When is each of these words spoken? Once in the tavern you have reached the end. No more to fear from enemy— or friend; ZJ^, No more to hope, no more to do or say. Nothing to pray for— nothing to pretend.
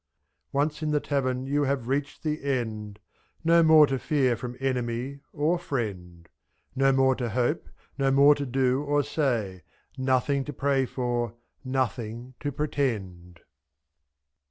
Once 0.51 0.81
in 0.81 0.89
the 0.89 0.99
tavern 0.99 1.45
you 1.45 1.65
have 1.65 1.87
reached 1.87 2.23
the 2.23 2.43
end. 2.43 2.97
No 3.43 3.61
more 3.61 3.85
to 3.85 3.99
fear 3.99 4.35
from 4.35 4.57
enemy— 4.59 5.19
or 5.31 5.59
friend; 5.59 6.27
ZJ^, 6.75 6.77
No 6.77 6.91
more 6.91 7.15
to 7.17 7.29
hope, 7.29 7.69
no 7.99 8.09
more 8.09 8.33
to 8.33 8.47
do 8.47 8.81
or 8.81 9.03
say. 9.03 9.61
Nothing 9.99 10.43
to 10.45 10.53
pray 10.53 10.87
for— 10.87 11.35
nothing 11.83 12.33
to 12.39 12.51
pretend. 12.51 13.41